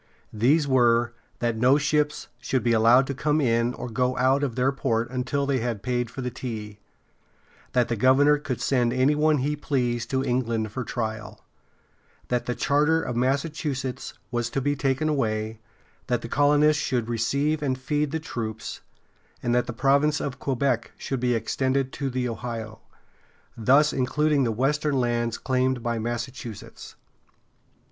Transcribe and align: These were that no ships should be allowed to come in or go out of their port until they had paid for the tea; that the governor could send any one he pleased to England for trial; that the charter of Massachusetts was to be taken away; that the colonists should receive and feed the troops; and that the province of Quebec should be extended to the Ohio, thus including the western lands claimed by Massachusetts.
These 0.33 0.67
were 0.67 1.13
that 1.37 1.55
no 1.57 1.77
ships 1.77 2.27
should 2.39 2.63
be 2.63 2.71
allowed 2.73 3.05
to 3.05 3.13
come 3.13 3.39
in 3.39 3.75
or 3.75 3.87
go 3.87 4.17
out 4.17 4.41
of 4.41 4.55
their 4.55 4.71
port 4.71 5.11
until 5.11 5.45
they 5.45 5.59
had 5.59 5.83
paid 5.83 6.09
for 6.09 6.21
the 6.21 6.31
tea; 6.31 6.79
that 7.73 7.87
the 7.87 7.95
governor 7.95 8.39
could 8.39 8.59
send 8.59 8.93
any 8.93 9.13
one 9.13 9.37
he 9.37 9.55
pleased 9.55 10.09
to 10.09 10.23
England 10.23 10.71
for 10.71 10.83
trial; 10.83 11.45
that 12.29 12.47
the 12.47 12.55
charter 12.55 12.99
of 12.99 13.15
Massachusetts 13.15 14.15
was 14.31 14.49
to 14.49 14.59
be 14.59 14.75
taken 14.75 15.07
away; 15.07 15.59
that 16.07 16.21
the 16.23 16.27
colonists 16.27 16.81
should 16.81 17.07
receive 17.07 17.61
and 17.61 17.77
feed 17.77 18.09
the 18.09 18.19
troops; 18.19 18.81
and 19.43 19.53
that 19.53 19.67
the 19.67 19.71
province 19.71 20.19
of 20.19 20.39
Quebec 20.39 20.93
should 20.97 21.19
be 21.19 21.35
extended 21.35 21.93
to 21.93 22.09
the 22.09 22.27
Ohio, 22.27 22.79
thus 23.55 23.93
including 23.93 24.45
the 24.45 24.51
western 24.51 24.95
lands 24.99 25.37
claimed 25.37 25.83
by 25.83 25.99
Massachusetts. 25.99 26.95